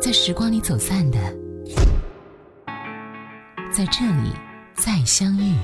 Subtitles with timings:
[0.00, 1.18] 在时光里走散的，
[3.70, 4.32] 在这里
[4.74, 5.54] 再相遇。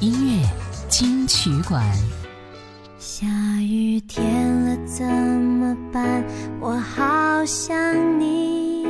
[0.00, 0.48] 音乐
[0.88, 1.84] 金曲馆。
[2.98, 3.26] 下
[3.60, 6.24] 雨天了怎么办？
[6.58, 8.86] 我好想你，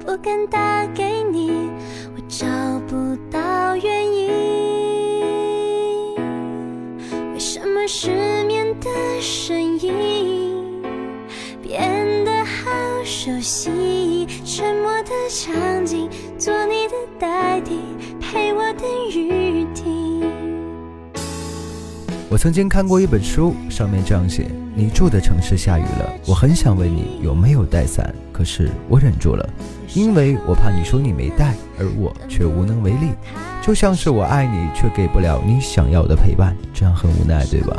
[0.00, 1.04] 不敢打给
[15.32, 17.80] 场景，做你的代替，
[18.20, 20.30] 陪我等雨停。
[22.28, 29.48] 我曾经看过一本书，上面这样写：你住的城市下雨了，我很想问你有没有带伞，可是我忍住了，
[29.94, 33.08] 因为我怕你说你没带，而我却无能为力。
[33.62, 37.74] 就像是我爱你，却给不了你想要的陪伴，这样很无奈，对吧？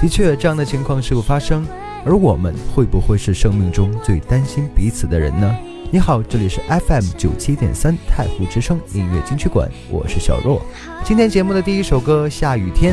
[0.00, 1.66] 的确，这样的情况是否发生？
[2.06, 5.54] 而我们会不会是生命中最担心彼此的人呢？
[5.94, 10.60] 你好，这里是 FM 九七点三太湖之声音乐金曲馆，我是小若。
[11.04, 12.92] 今天节目的第一首歌《下雨天》。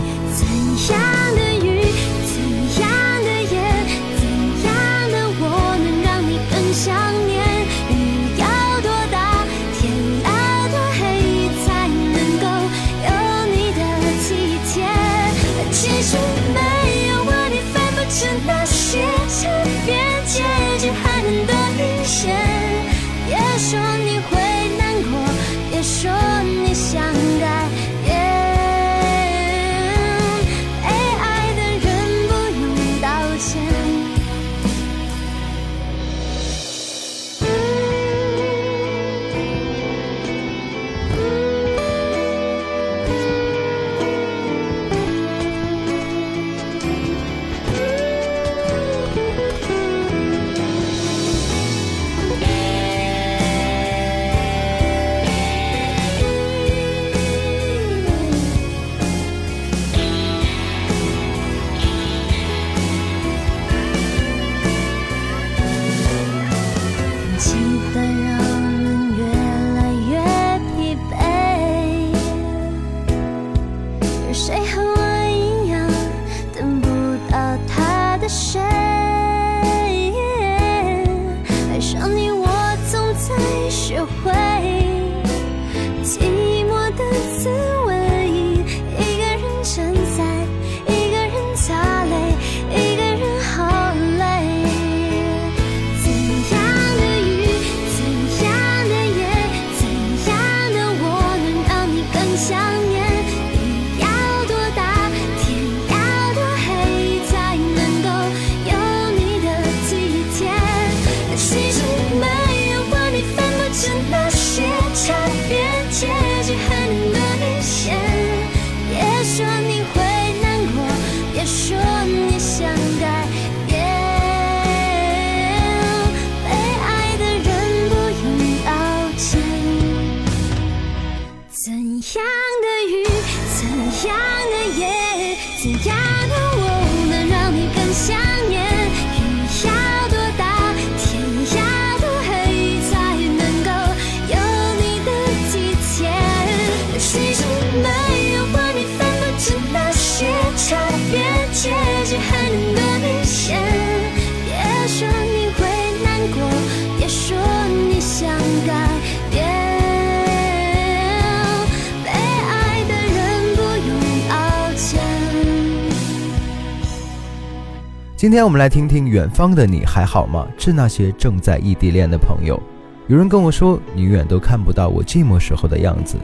[168.21, 172.61] 今天我们来听听《远方的你还好吗》，致那些正在异地恋的朋友。
[173.07, 176.19] 有人跟我说，你永远都看不到我寂寞时候的样子。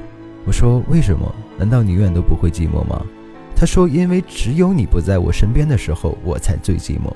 [0.46, 1.34] 我说为什么？
[1.58, 3.04] 难道你永远都不会寂寞吗？
[3.56, 7.12] 他说，因为只有你不在我身边的时候，我才最寂寞。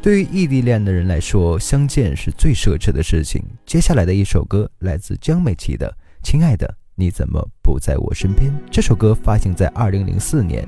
[0.00, 3.42] 对于异地恋的人来说，相见是最奢侈的事情。
[3.66, 5.90] 接下来的一首歌来自江美琪的
[6.26, 8.50] 《亲爱的，你怎么不在我身边》。
[8.70, 10.66] 这首歌发行在2004年。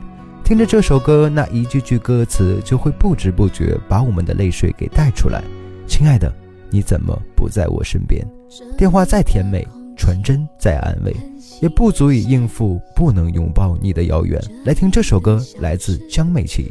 [0.49, 5.45] 听着这首歌，那一句句歌词就会不知不觉把我们的泪水给带出来。
[5.87, 6.33] 亲爱的，
[6.71, 8.27] 你怎么不在我身边？
[8.75, 9.63] 电话再甜美，
[9.95, 11.15] 传真再安慰，
[11.61, 14.43] 也不足以应付不能拥抱你的遥远。
[14.65, 16.71] 来听这首歌，来自江美琪。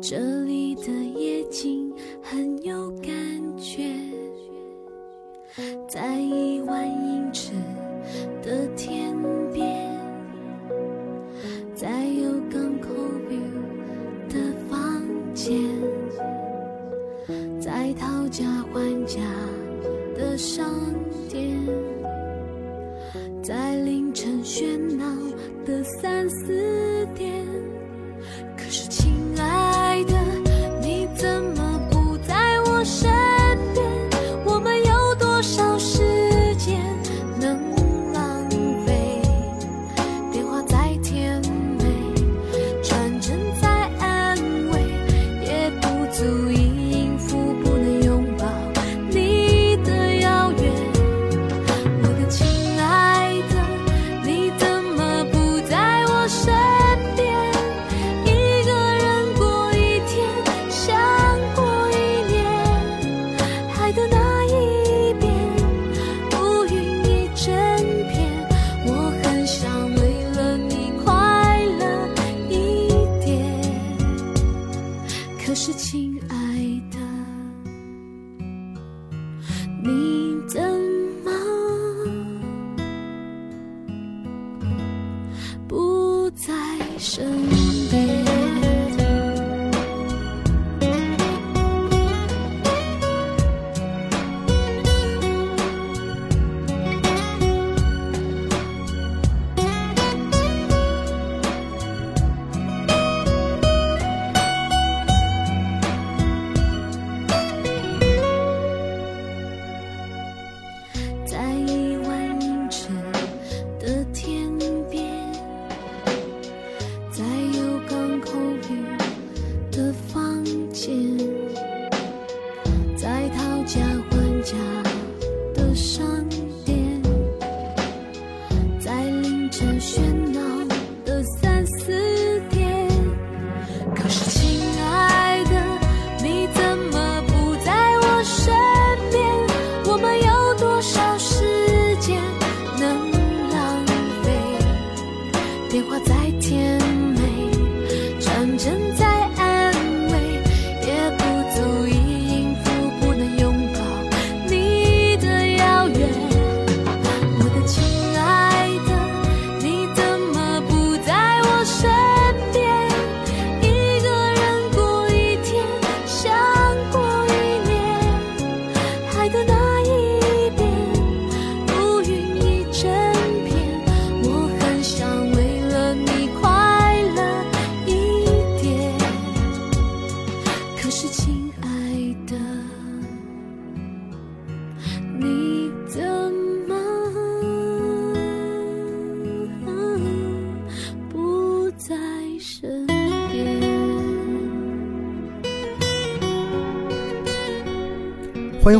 [0.00, 3.11] 这里的，夜景很有感，
[5.86, 7.52] 在一万英尺
[8.42, 9.14] 的天
[9.52, 9.90] 边，
[11.74, 12.88] 在有港口
[13.28, 15.02] view 的房
[15.34, 15.60] 间，
[17.60, 19.20] 在讨价还价
[20.16, 20.66] 的商
[21.28, 21.60] 店，
[23.42, 25.04] 在凌晨喧闹
[25.66, 27.44] 的三四点，
[28.56, 30.14] 可是亲爱的，
[30.80, 31.61] 你怎么？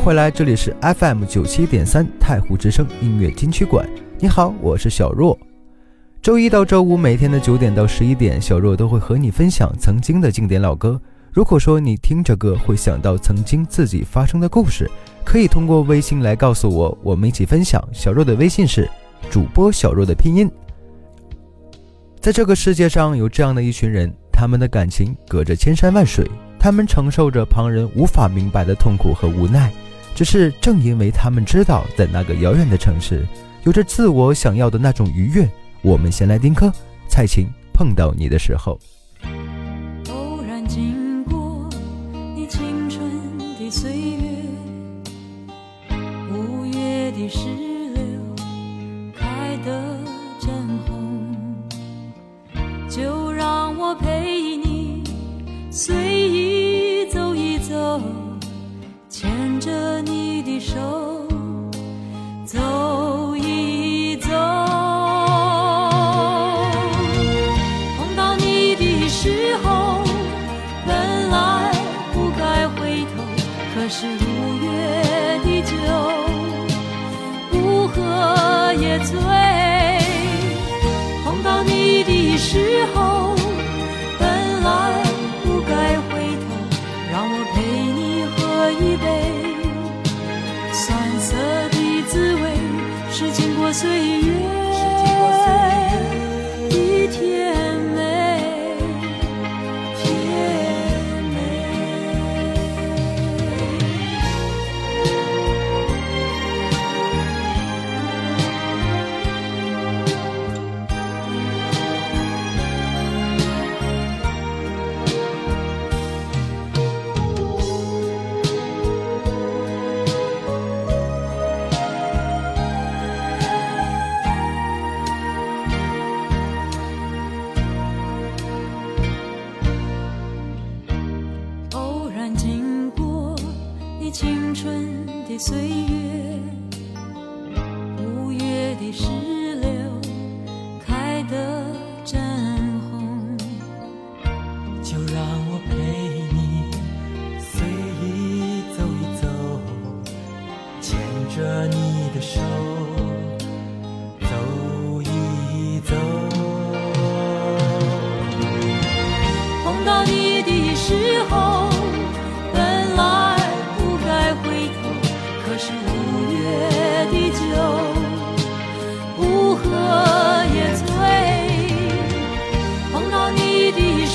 [0.05, 3.89] 回来，这里是 FM 九七点三太湖之声音乐金曲馆。
[4.19, 5.39] 你好，我是小若。
[6.21, 11.01] 周一到周五每天的九点到十一点，小若都会和你分享曾经的经典老歌。
[11.31, 14.91] 如果说你听着歌会想到曾经自己发生的故事，
[15.25, 17.81] 可以通过微信来告诉我，我们一起分享。
[17.93, 18.91] 小若的微信是
[19.31, 20.51] 主播小若的拼音。
[22.21, 26.29] 在这个世界上有这样的一群人，他们的感情隔着千山万水，
[26.59, 29.73] 他们承受着旁人无法明白的痛苦和无奈。
[30.15, 33.27] 只是正因为他们知道，在那个遥远的城市，
[33.65, 35.49] 有着自我想要的那种愉悦。
[35.81, 36.73] 我们先来听歌，
[37.09, 38.79] 蔡琴《碰到你的时候》。
[40.13, 41.69] 偶然经过
[42.37, 43.03] 你青春
[43.59, 44.23] 的岁月，
[46.31, 47.49] 五月的石
[47.95, 48.03] 榴
[49.17, 49.99] 开得
[50.39, 50.53] 真
[50.87, 51.35] 红，
[52.89, 55.03] 就让我陪你
[55.71, 56.12] 随
[59.65, 61.32] 着你的手。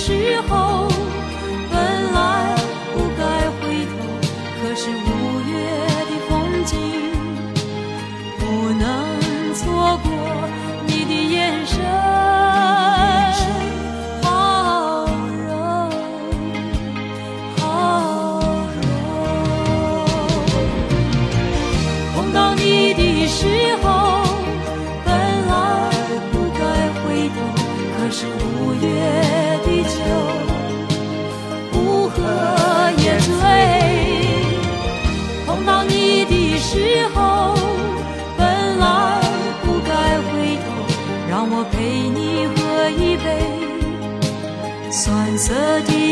[0.08, 0.67] 时候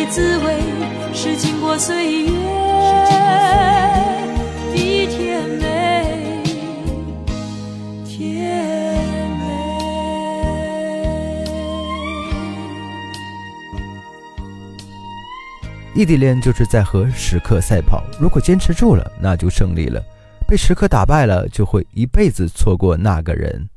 [0.09, 0.59] 滋味
[1.13, 2.31] 是经过岁月
[4.71, 6.43] 的甜美，
[8.05, 9.45] 甜美。
[15.95, 20.01] 异地恋就是在和时刻赛跑，如果坚持住了，那就胜利了；
[20.47, 23.67] 被时刻打败了，就会一辈子错过那个人。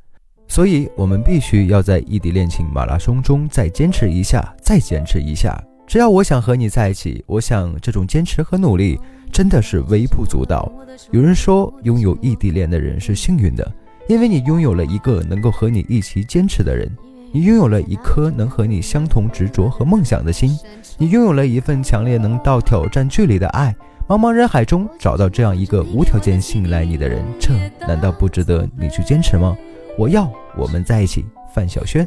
[0.47, 5.62] 所以，我们必须要在异地恋情马拉松中再坚持一下，再坚持一下。
[5.88, 9.00] 只要我想和你在一起，我想这种坚持和努力
[9.33, 10.71] 真的是微不足道。
[11.12, 13.73] 有人说，拥有异地恋的人是幸运的，
[14.07, 16.95] 因为你拥有了一个能够和你一起坚持的人，
[17.33, 20.54] 你拥有了一颗能和你相同执着和梦想的心，
[20.99, 23.75] 你拥有了一份强烈能到挑战距离的爱。
[24.07, 27.54] 茫茫人海中找到这样一个无条件信赖你的人，这
[27.87, 29.57] 难道不值得你去坚持吗？
[29.97, 32.07] 我要我们在一起，范晓萱。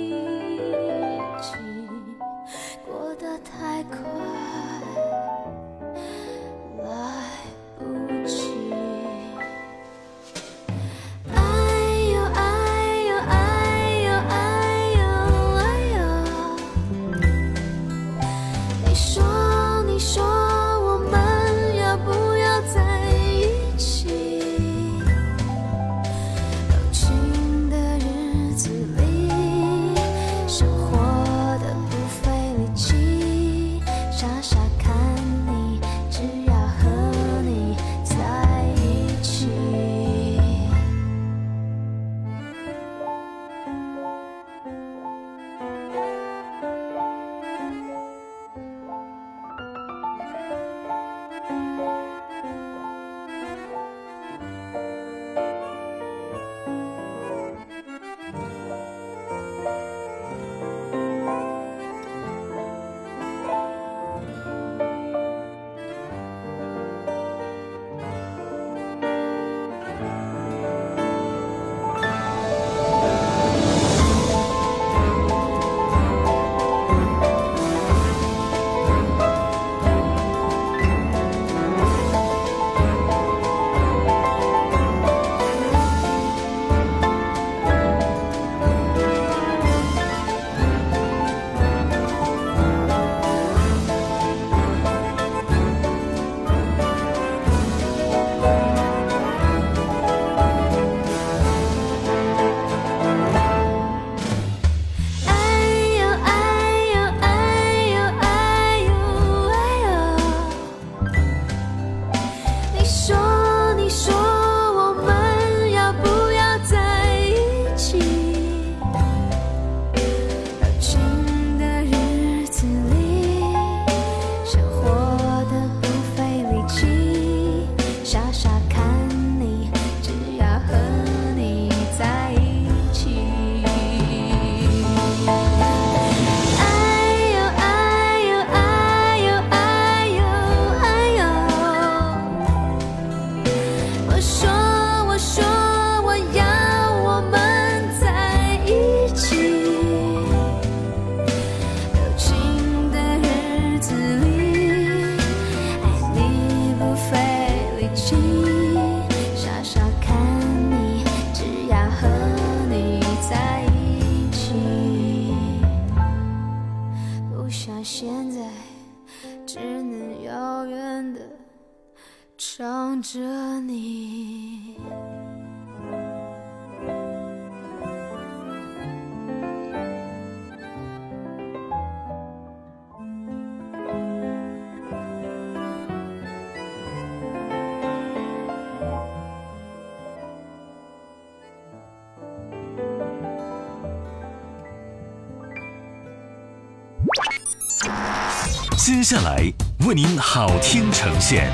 [199.11, 199.43] 下来
[199.85, 201.51] 为您好听呈现，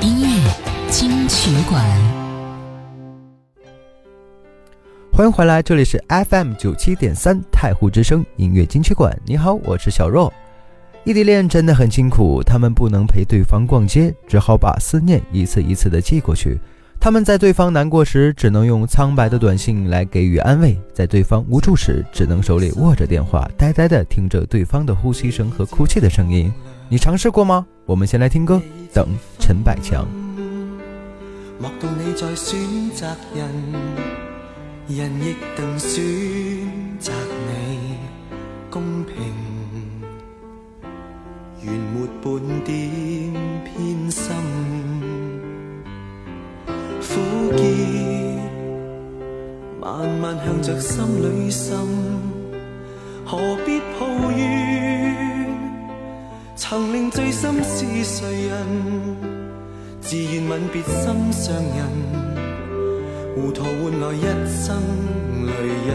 [0.00, 0.50] 音乐
[0.88, 1.84] 金曲馆，
[5.12, 9.14] 欢迎回来，这里是 FM 九七点三太湖之声音乐金曲馆。
[9.26, 10.32] 你好，我是小若。
[11.04, 16.58] 异地恋真的很辛苦，他们不能陪对方逛街，只好把思念一次一次的寄过去。
[16.98, 26.50] 他们在对方难过时，只能用苍白的短信来给予安慰；在对方无助时，只能手里握着电话，呆呆的听着对方的呼吸声和哭泣的声音。
[26.90, 27.66] 你尝试过吗？
[27.84, 28.62] 我们先来听歌，
[28.94, 29.06] 等
[29.38, 30.06] 陈百强。
[31.58, 32.58] 莫道你在选
[32.94, 33.46] 择人。
[34.88, 36.02] 人亦定选
[36.98, 37.98] 择你
[38.70, 39.16] 公平，
[41.60, 42.74] 原没半点
[43.64, 44.34] 偏心。
[46.66, 47.12] 苦
[47.54, 47.62] 涩
[49.78, 51.76] 慢慢向着心里渗，
[53.26, 55.17] 何必抱怨？
[56.60, 58.66] 曾令醉心是谁人？
[60.00, 61.86] 自愿吻别心上人。
[63.36, 64.76] 糊涂换来一生
[65.46, 65.52] 泪
[65.86, 65.94] 人，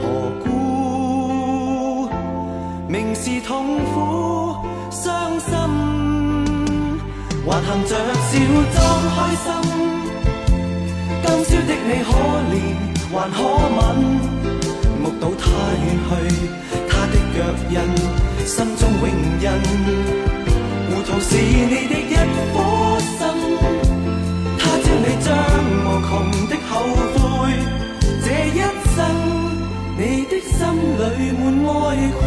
[0.00, 0.02] 何
[0.42, 2.08] 故
[2.88, 4.56] 明是痛苦
[4.90, 5.52] 伤心，
[7.46, 7.90] 还含着
[8.24, 8.32] 笑
[8.72, 8.76] 装
[9.14, 9.46] 开心。
[11.22, 12.10] 今宵的你可
[12.50, 12.56] 怜
[13.12, 13.36] 还可
[13.76, 13.78] 吻，
[15.02, 15.44] 目睹他
[15.84, 16.12] 远去，
[17.34, 17.76] 脚印，
[18.46, 19.04] 心中永
[19.42, 19.46] 印。
[20.88, 22.56] 糊涂是你的一颗
[23.00, 23.10] 心。
[24.96, 25.26] 你将
[25.84, 26.10] 无穷
[26.48, 26.72] 的后
[27.18, 27.50] 悔，
[28.24, 28.58] 这一
[28.94, 28.96] 生
[29.98, 30.56] 你的心
[30.96, 31.02] 里
[31.36, 31.76] 满哀
[32.20, 32.22] 困。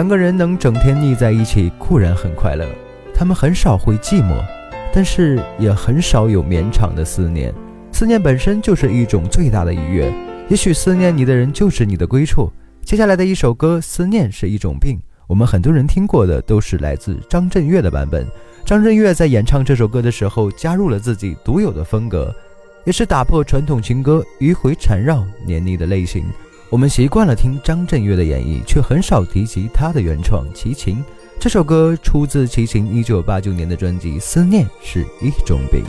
[0.00, 2.66] 两个人能整天腻在一起固然很快乐，
[3.14, 4.42] 他们很少会寂寞，
[4.94, 7.52] 但是也很少有绵长的思念。
[7.92, 10.10] 思念本身就是一种最大的愉悦，
[10.48, 12.50] 也许思念你的人就是你的归处。
[12.82, 18.26] 接下来的一首歌《思念是一种病》，我们很多人听过的都是来自张震岳的版本。
[18.64, 22.34] 张震岳在演唱这首歌的时候，加入了自己独有的风格，
[22.86, 26.24] 也是打破传统情歌迂回缠绕、黏腻的类型。
[26.70, 30.98] 我们习惯了听张震岳的演绎，却很少提及他的原创《齐秦》。
[31.40, 35.82] 这首歌出自齐秦一九八九年的专辑《思念是一种病》。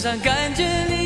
[0.00, 0.99] 时常感觉你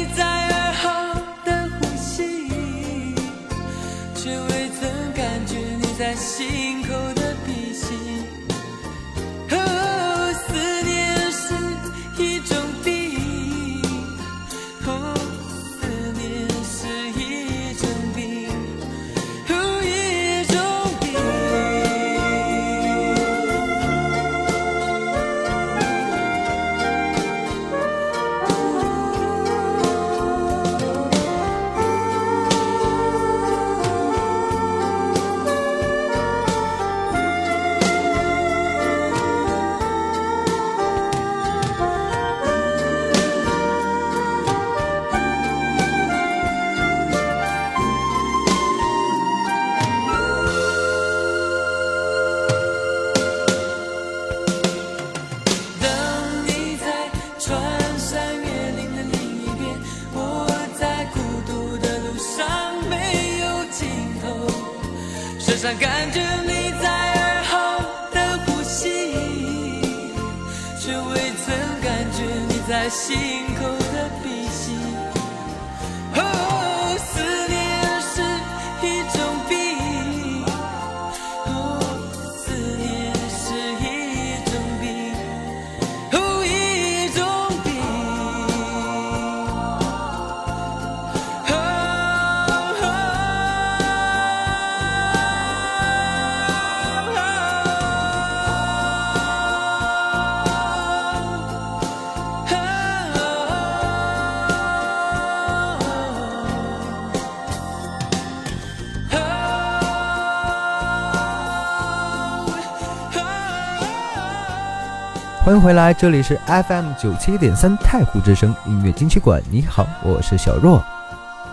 [115.44, 119.42] 欢迎回来，这里是 FM 九七点三太湖之声音乐金曲馆。
[119.50, 120.82] 你好，我是小若。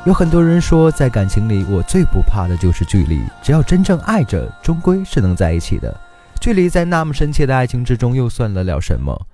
[0.06, 5.93] 有很多人说，在感情里，我最不怕的就是距离，只要真正爱着，终归是能在一起的。
[6.39, 9.27] 距离在那么深切的爱情之中，又算得了什么？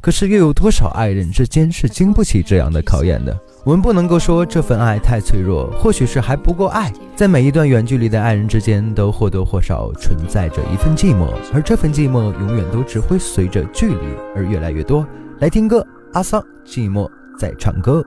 [0.00, 3.36] 可是，又有多少爱人之间是经不起这样的考验的？
[3.64, 6.92] 我们不能够说这份爱太脆弱，或许是还不够爱。
[7.16, 14.06] 在每一段远距离的爱人之间，都或多或少存在着一份寂寞，而这份寂寞永远都只会随着距离
[14.36, 15.04] 而越来越多。
[15.40, 18.04] 来听歌，阿桑，寂寞在唱歌。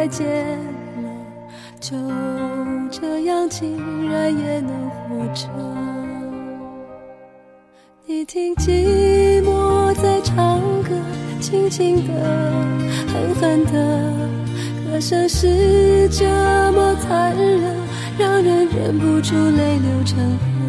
[0.00, 1.10] 再见了，
[1.78, 1.94] 就
[2.90, 5.46] 这样竟然也能活着。
[8.06, 10.88] 你听寂寞在唱歌，
[11.38, 12.14] 轻轻的，
[13.12, 14.16] 狠狠的，
[14.90, 16.24] 歌声是这
[16.72, 17.76] 么残忍，
[18.18, 20.59] 让人忍不住泪流成河。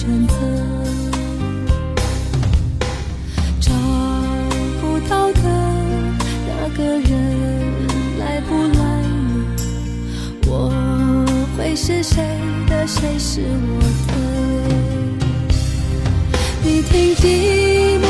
[0.00, 0.34] 选择
[3.60, 3.70] 找
[4.80, 5.42] 不到的
[6.48, 7.10] 那个人
[8.18, 9.44] 来不来呢？
[10.46, 10.72] 我
[11.54, 12.24] 会是谁
[12.66, 14.14] 的，谁是我的？
[16.62, 18.04] 你听寂寞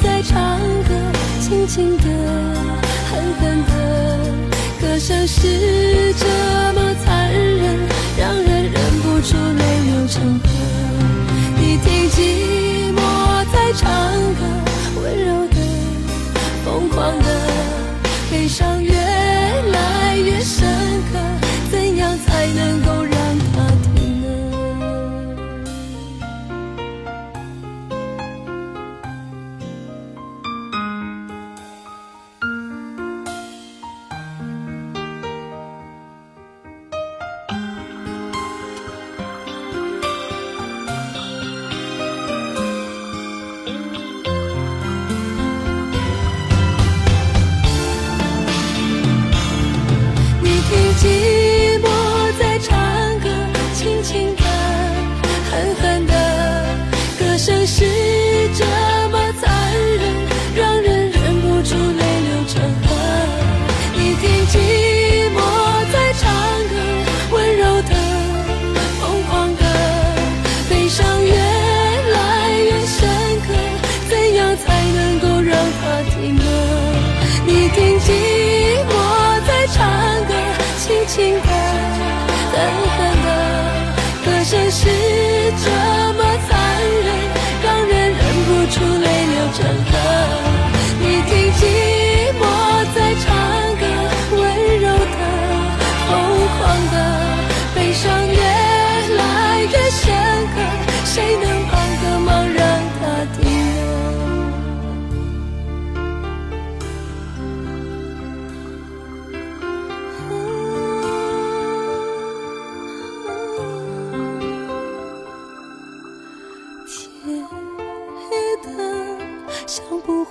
[0.00, 0.94] 在唱歌，
[1.40, 2.04] 轻轻的，
[3.10, 3.70] 狠狠的，
[4.80, 6.24] 歌声是这
[6.76, 7.80] 么残忍，
[8.16, 10.41] 让人忍不住泪流成。
[12.14, 13.00] 寂寞
[13.50, 13.90] 在唱
[14.34, 14.40] 歌，
[15.02, 15.56] 温柔的，
[16.62, 17.24] 疯狂的，
[18.30, 20.68] 悲伤越来越深
[21.10, 21.18] 刻，
[21.70, 22.81] 怎样才能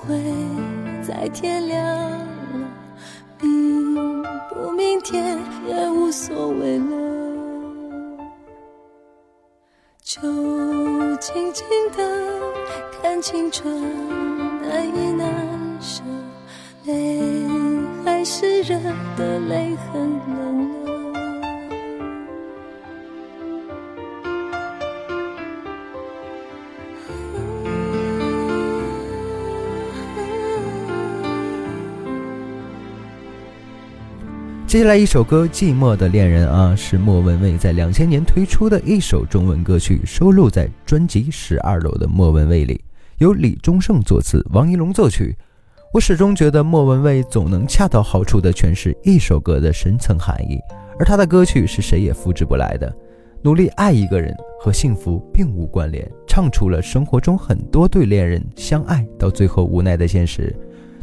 [0.02, 0.16] 会
[1.04, 2.28] 再天亮了，
[3.40, 5.38] 明不明天
[5.68, 8.18] 也无所谓了，
[10.04, 10.20] 就
[11.18, 12.04] 静静的
[13.02, 13.72] 看青春
[14.62, 15.30] 难以难
[15.80, 16.02] 舍，
[16.86, 17.48] 泪
[18.04, 18.80] 还是热
[19.16, 20.02] 的，泪很
[20.36, 20.81] 冷了。
[34.72, 42.82] 接下来一首歌《寂寞的恋人》啊，是莫文蔚在两千年推出的一首中文歌曲，收录在专辑《十二楼的莫文蔚》里，
[43.18, 45.36] 由李宗盛作词，王一龙作曲。
[45.94, 50.58] 我始终觉得莫文蔚总能恰到好处地诠释一首歌的深层含义，
[50.98, 52.96] 而她的歌曲是谁也复制不来的。
[53.44, 60.56] 努力爱一个人和幸福并无关联，唱出了生活中很多对恋人相爱到最后无奈的现实，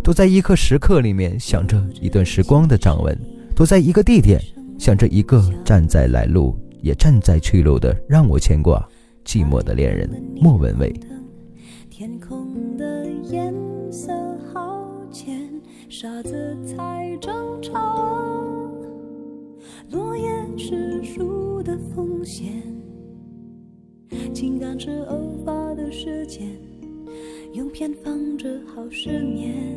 [0.02, 3.14] 都在一刻时刻里面想着一段时光的掌纹。
[3.58, 4.40] 都在一个地点，
[4.78, 8.88] 想着一个站在来路也站在去路的让我牵挂。
[9.24, 10.94] 寂寞的恋人，莫文蔚。
[11.90, 13.52] 天空的颜
[13.90, 14.12] 色
[14.54, 15.50] 好浅，
[15.88, 18.72] 沙子才正常。
[19.90, 22.62] 落叶是树的风险，
[24.32, 26.46] 情感是偶发的事件，
[27.54, 29.76] 用偏方治好失眠。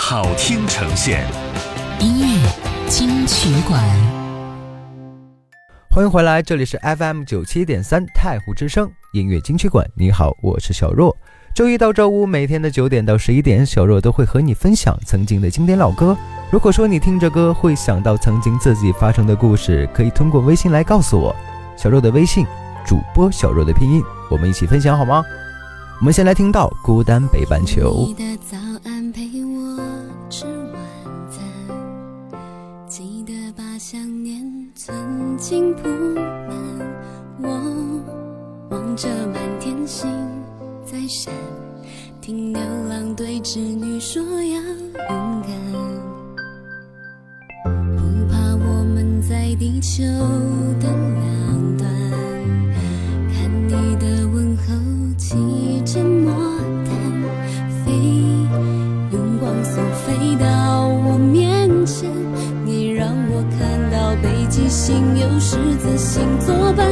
[0.00, 1.26] 好听呈现
[1.98, 2.48] 音乐
[2.88, 3.82] 金曲馆。
[5.90, 9.84] 欢迎回来，这里是 FM 九七点三太湖之声音乐金曲馆。
[9.96, 11.14] 你好，我是小若。
[11.52, 16.16] 周一到周五每天的九点到十一点，小若都会和你分享曾经的经典老歌。
[16.52, 21.34] 如果说你听着歌会想到曾经自己发生的故事，可以通过微信来告诉我。
[21.76, 22.46] 小若的微信，
[22.86, 25.24] 主播小若的拼音，我们一起分享好吗？
[26.00, 27.92] 我们先来听到《孤单北半球》。
[28.06, 29.26] 你的早安陪
[35.48, 36.52] 心铺满。
[37.40, 37.48] 我
[38.68, 40.06] 望着满天星
[40.84, 41.32] 在闪，
[42.20, 44.60] 听牛郎对织女说要
[45.08, 45.50] 勇敢，
[47.96, 50.04] 不怕我们在地球
[50.82, 51.88] 的两端。
[53.32, 54.74] 看你的问候
[55.16, 56.30] 骑着魔
[64.88, 66.88] 北极星有十字星作伴，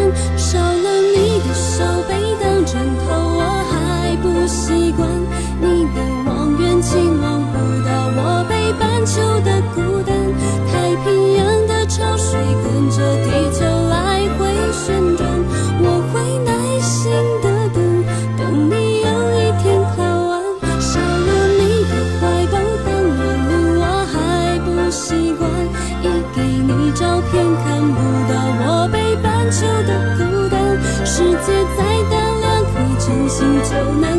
[33.68, 34.15] 就能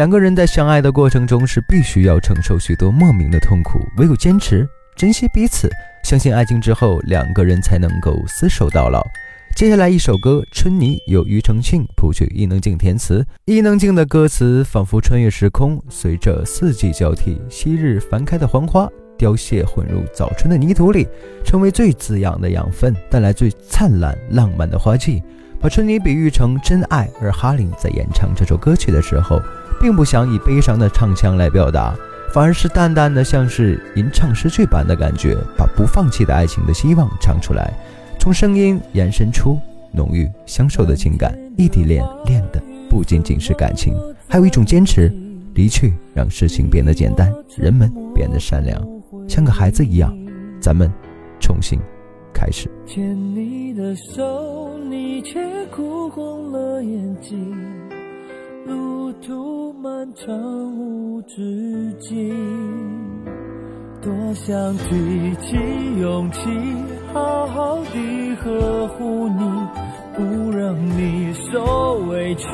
[0.00, 5.68] 两个人在相爱的过程中是必须要承受许多莫名的痛苦，唯有坚持、珍惜彼此，
[6.02, 9.06] 相信爱情之后，两个人才能够厮守到老。
[9.54, 13.22] 接下来一首歌《春泥》，由庾澄庆谱曲，伊能静填词。
[13.44, 18.88] 伊能静的歌词仿佛穿越时空，随着四季交替，昔日繁开的黄花
[19.18, 21.06] 凋谢，混入早春的泥土里，
[21.44, 25.22] 成为最滋养的养分，带来最灿烂浪漫的花季。
[25.60, 29.38] 把春泥比喻成真爱，而哈林在演唱这首歌曲的时候，
[29.80, 31.94] 并不想以悲伤的唱腔来表达，
[32.32, 37.72] 反而是淡淡的，像是吟唱诗句般的感觉，把不放弃的爱情的希望唱出来，
[38.18, 39.58] 从声音延伸出
[39.90, 43.94] 浓郁相守的情感，异地恋恋的不仅仅是感情，
[44.28, 45.10] 还有一种坚持。
[45.54, 48.80] 离去让事情变得简单，人们变得善良，
[49.28, 50.16] 像个孩子一样，
[50.60, 50.88] 咱们
[51.40, 51.76] 重新
[52.32, 52.70] 开始。
[52.86, 53.02] 牵
[53.34, 57.89] 你的手，你却哭红了眼睛。
[58.70, 60.32] 路途漫长
[60.78, 62.32] 无止境，
[64.00, 65.56] 多想提起
[66.00, 66.40] 勇气，
[67.12, 69.42] 好好地呵护你，
[70.14, 72.46] 不让你受委屈，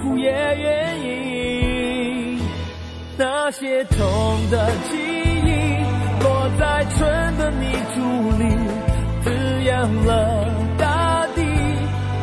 [0.00, 2.40] 哭也愿意。
[3.18, 4.00] 那些痛
[4.50, 4.96] 的记
[5.44, 5.76] 忆，
[6.22, 8.00] 落在春的泥土
[8.38, 8.44] 里，
[9.22, 9.30] 滋
[9.64, 10.48] 养了
[10.78, 11.42] 大地，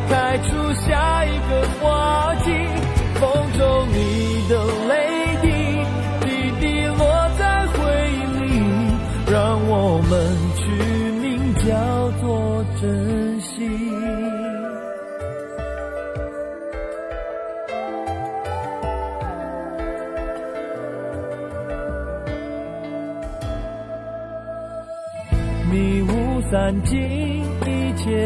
[0.08, 2.50] 开出下一个花季。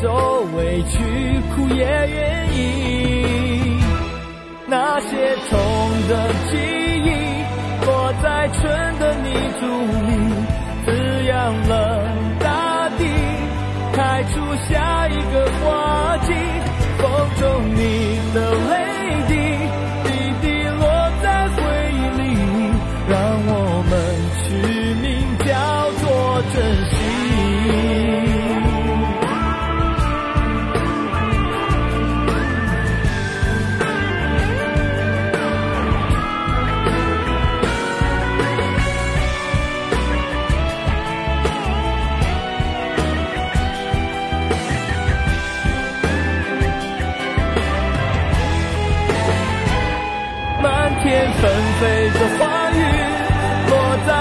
[0.00, 0.06] 受
[0.56, 0.98] 委屈，
[1.54, 2.58] 哭也愿意。
[4.66, 5.08] 那些
[5.50, 5.58] 痛
[6.08, 6.12] 的
[6.50, 6.56] 记
[7.04, 7.08] 忆，
[7.84, 7.88] 落
[8.22, 8.62] 在春
[8.98, 9.28] 的泥
[9.60, 9.66] 土
[10.06, 10.10] 里，
[10.86, 10.88] 滋
[11.24, 11.34] 养
[11.68, 11.70] 了
[12.38, 13.04] 大地，
[13.92, 16.32] 开出下一个花季。
[16.98, 17.04] 风
[17.38, 17.44] 中
[17.74, 17.80] 你
[18.34, 18.89] 的泪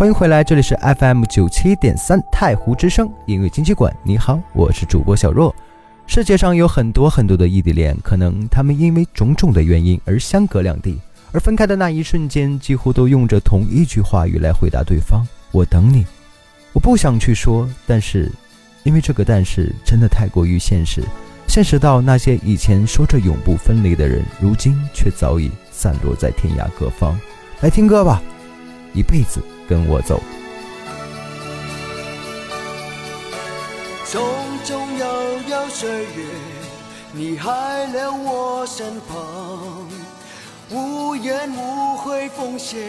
[0.00, 3.94] 欢迎回来，这里是 FM 九七点三太湖之声音乐经济馆。
[4.02, 5.54] 你好，我是主播小若。
[6.06, 10.98] 世界上有很多很多的异地恋，可能他们因为种种的原因而相隔两地，
[11.32, 15.22] 而分开的那一瞬间，几乎都用着同一句话语来回答对方
[15.52, 16.06] ：“我等你。”
[16.72, 18.32] 我不想去说，但是，
[18.84, 21.04] 因为这个但是真的太过于现实，
[21.46, 27.20] 现实到那些以前说着永不分离的人，如今却早已散落在天涯各方。
[27.60, 28.22] 来听歌吧，
[28.94, 30.20] 一辈子跟我走。
[34.04, 34.20] 匆
[34.66, 35.06] 匆悠
[35.48, 36.26] 悠岁月，
[37.12, 39.86] 你还留我身旁，
[40.70, 42.80] 无怨无悔奉献，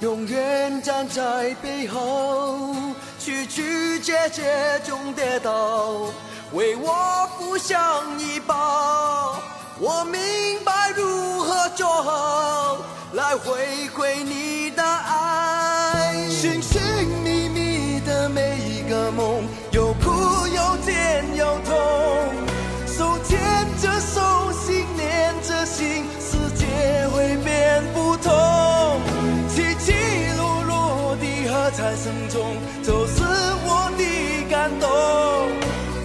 [0.00, 2.76] 永远站在背后，
[3.18, 4.42] 曲曲折折
[4.80, 6.12] 中跌倒，
[6.52, 9.32] 为我负上一把。
[9.78, 12.76] 我明白如何做好，
[13.14, 15.75] 来回馈你的爱。
[16.46, 16.80] 寻寻
[17.24, 19.42] 觅觅的每一个梦，
[19.72, 20.12] 有苦
[20.46, 21.74] 有甜有痛，
[22.86, 23.36] 手牵
[23.82, 26.64] 着手，心连着心，世界
[27.08, 28.32] 会变不同。
[29.48, 29.92] 起起
[30.38, 33.24] 落落的喝彩声中，就是
[33.64, 34.04] 我的
[34.48, 34.88] 感动。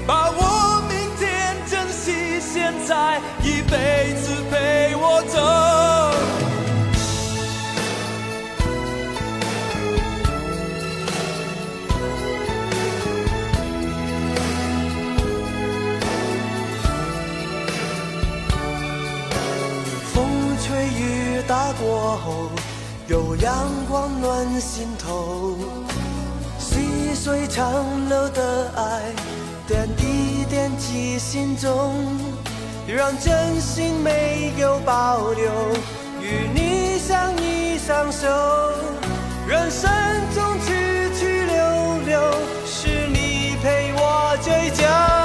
[0.07, 4.95] 把握明天，珍惜现在，一辈子陪。
[4.95, 5.70] 我走
[23.51, 25.57] 阳光暖心头。
[26.57, 27.67] 细水长
[28.07, 29.11] 流的爱，
[29.67, 31.93] 点一点记心中，
[32.87, 35.51] 让真心没有保留，
[36.21, 38.25] 与你相依相守。
[39.45, 39.91] 人生
[40.33, 42.21] 中去去留留，
[42.65, 45.20] 是你陪我追究。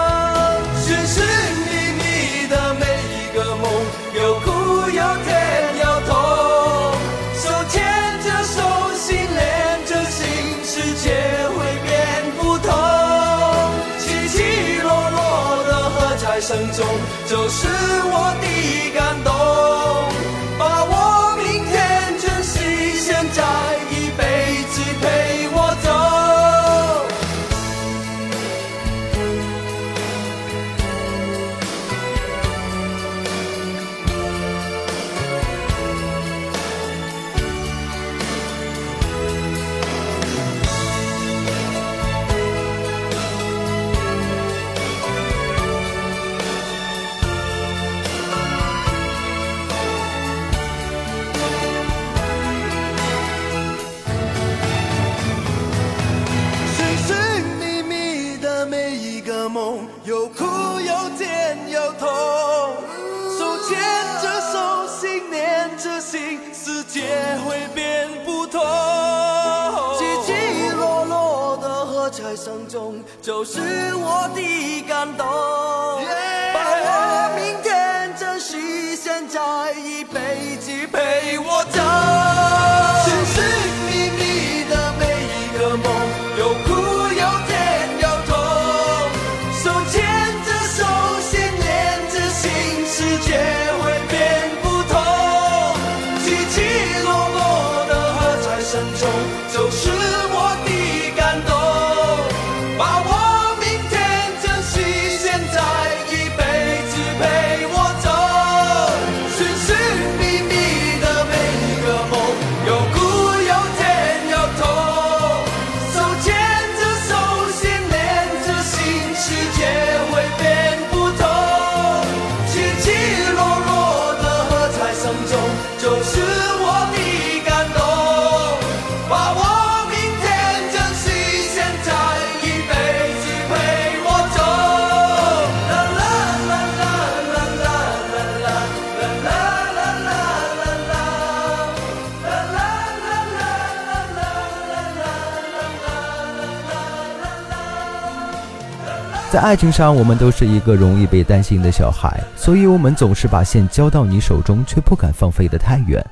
[149.28, 156.04] 在爱情上，我们都是一个容易被担心的小孩，所以我们总是把线交到你手中，却不敢放飞得太远。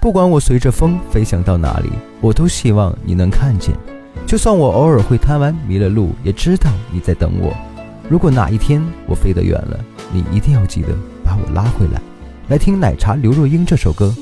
[0.00, 1.90] 不管我随着风飞翔到哪里，
[2.20, 3.74] 我都希望你能看见。
[4.26, 7.52] 就算我偶尔会贪玩迷了路，也知道你在等我。
[8.08, 9.80] 如果哪一天我飞得远了，
[10.12, 10.88] 你一定要记得
[11.24, 12.00] 把我拉回来。
[12.48, 14.14] 来听奶茶刘若英这首歌，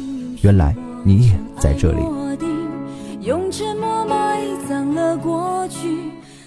[0.43, 1.99] 原来你也在这里。
[3.21, 6.13] 用沉默埋葬了过去，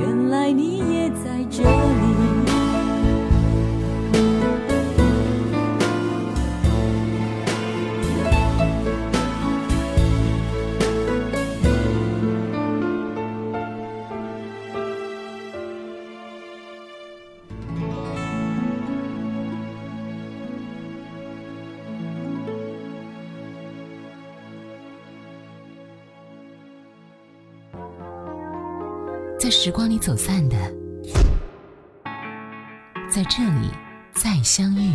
[0.00, 2.07] 原来你也在这里。
[29.48, 30.56] 在时光里走散的，
[33.08, 33.70] 在这里
[34.12, 34.92] 再相遇。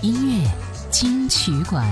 [0.00, 0.50] 音乐
[0.88, 1.86] 金曲馆。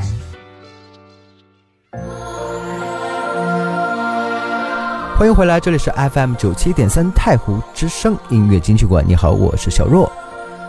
[5.14, 9.04] 欢迎回来，这里是 FM 九七点三太湖之声音乐金曲馆。
[9.06, 10.10] 你好，我是小若。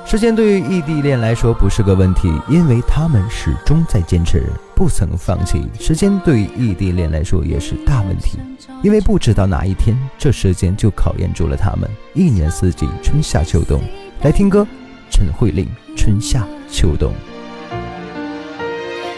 [0.06, 4.52] 时间对于异地恋来说不是个问题，因为他们始终在坚持，
[4.84, 5.62] 不曾放弃。
[5.80, 8.38] 时间对于异地恋来说也是大问题，
[8.82, 11.90] 因为不知道哪一天，这时间就考验住了他们。
[12.14, 13.80] 一年四季，春夏秋冬。
[14.24, 14.68] 来听歌，
[15.10, 15.66] 陈慧琳
[15.98, 17.14] 《春夏秋冬》。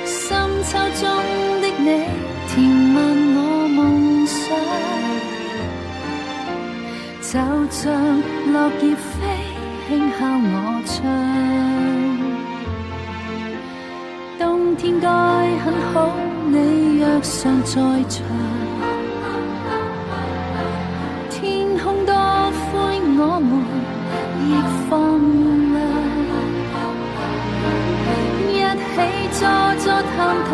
[0.05, 1.09] 深秋中
[1.61, 2.05] 的你，
[2.47, 2.95] 填滿
[3.35, 4.37] 我夢想，
[7.23, 7.33] 就
[7.71, 8.21] 像
[8.53, 9.17] 落葉飛，
[9.89, 10.53] 輕敲我
[10.85, 11.64] 窗。
[14.75, 15.07] 天该
[15.63, 16.11] 很好，
[16.47, 17.71] 你若尚在
[18.09, 18.25] 场。
[21.29, 22.73] 天空多灰，
[23.17, 23.49] 我们
[24.41, 24.51] 亦
[24.89, 24.91] 放
[25.73, 25.75] 亮。
[28.51, 28.53] 一
[28.93, 28.95] 起
[29.31, 29.41] 坐
[29.79, 30.17] 坐谈
[30.49, 30.53] 谈，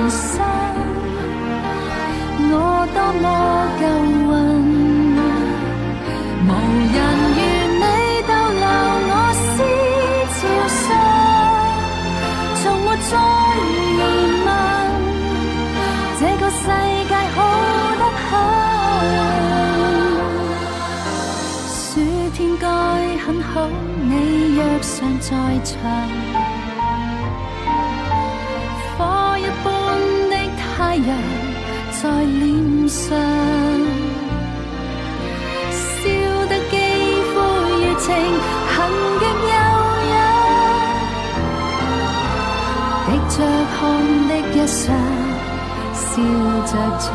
[0.00, 0.40] 人生。
[2.52, 2.54] 我
[2.94, 3.26] 多麼
[3.80, 3.82] 夠
[4.30, 4.32] 運。
[6.48, 6.50] 無
[6.94, 6.98] 人
[7.36, 7.38] 如
[7.82, 7.84] 你
[8.26, 8.32] 逗
[8.62, 8.66] 留
[9.10, 9.44] 我思
[10.36, 10.38] 潮
[10.80, 10.88] 上，
[12.56, 13.12] 從沒再
[13.98, 14.00] 疑
[14.46, 14.48] 問，
[16.18, 16.64] 這個世
[17.10, 17.38] 界好
[18.00, 18.28] 得很。
[21.76, 21.88] 暑
[22.32, 22.64] 天該
[23.26, 23.54] 很好，
[24.08, 24.10] 你
[24.56, 25.28] 若尚在
[25.62, 25.76] 場，
[32.02, 33.00] 在脸上。
[35.72, 36.08] 笑
[36.48, 36.74] 得肌
[37.30, 37.34] 肤
[37.80, 38.08] 如情，
[38.72, 38.76] 痕
[39.20, 39.54] 极悠
[40.12, 40.16] 揚，
[43.06, 43.36] 滴着
[43.74, 43.78] 汗
[44.28, 44.86] 的一双，
[45.94, 46.02] 笑
[46.66, 47.08] 着唱。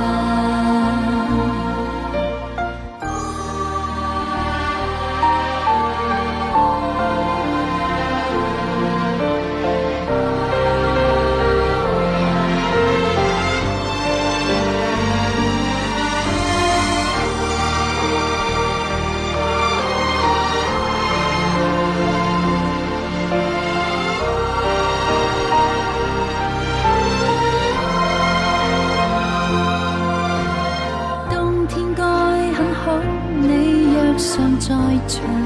[34.68, 34.74] 再
[35.08, 35.45] 唱。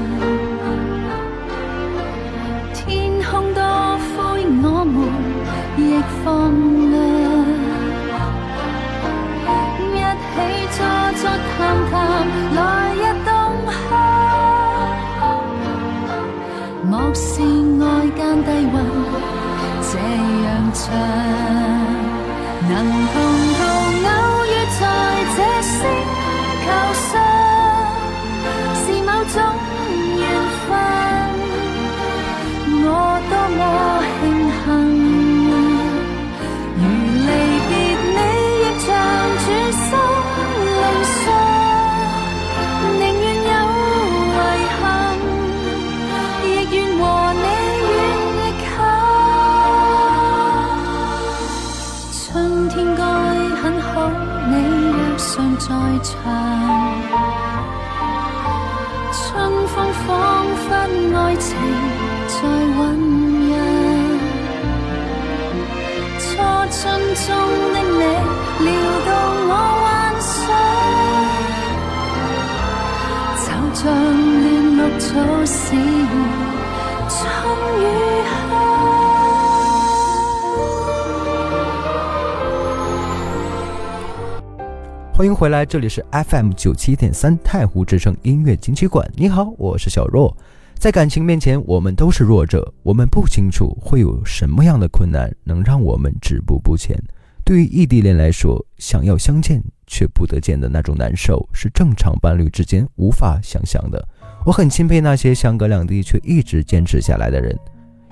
[85.20, 89.06] 欢迎回来，这里是 FM 九七点三太湖之声音乐金曲馆。
[89.14, 90.34] 你好，我是小若。
[90.76, 96.98] 在感情面前，我们都是弱者，我们不清楚会有什么样的困难能让我们止步不前。
[97.44, 104.02] 对于异地恋来说，想要相见却不得见的那种难受，是正常伴侣之间无法想象的。
[104.46, 107.54] 我很钦佩那些相隔两地却一直坚持下来的人，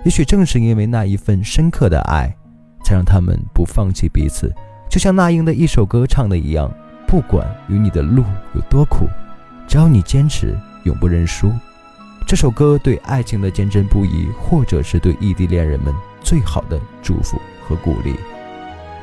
[0.04, 2.36] 也许正是因为那一份深刻的爱，
[2.84, 4.52] 才让他们不放弃彼此。
[4.90, 6.70] 就像那英的一首歌唱的一样。
[7.08, 8.22] 不管与你的路
[8.54, 9.08] 有多苦，
[9.66, 10.54] 只要你坚持，
[10.84, 11.50] 永不认输。
[12.26, 15.90] 这首歌对爱情的坚贞不移，或者是对异地恋人们
[16.20, 18.14] 最好的祝福和鼓励。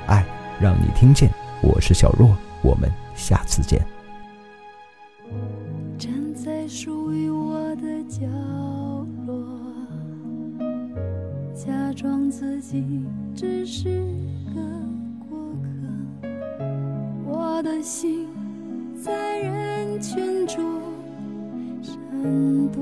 [0.06, 0.24] 爱
[0.62, 1.32] 让你听见，
[1.64, 3.84] 我是小若，我们下次见。
[5.97, 8.28] 站在属于我的角
[9.26, 9.36] 落，
[11.56, 13.03] 假装自己
[13.36, 13.89] 只是
[14.53, 14.84] 个。
[17.38, 18.29] 我的心
[19.03, 20.63] 在人群中
[21.83, 21.93] 闪
[22.71, 22.81] 躲，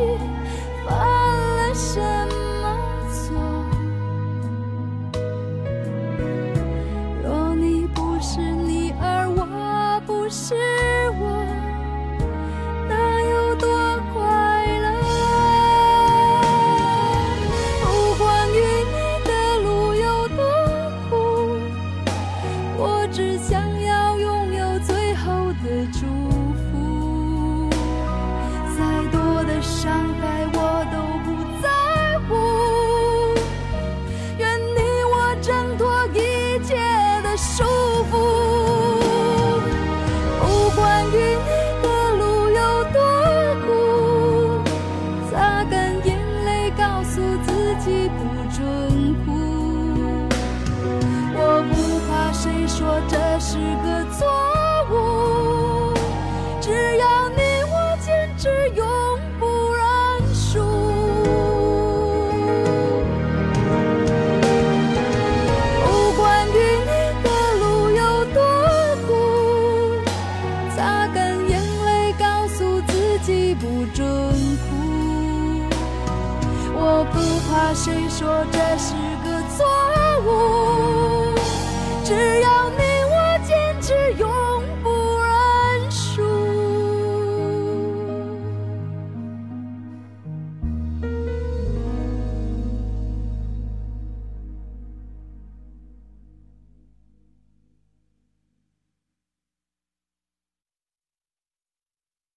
[0.00, 0.39] 情